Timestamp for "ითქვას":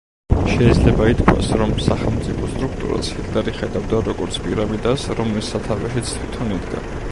1.09-1.49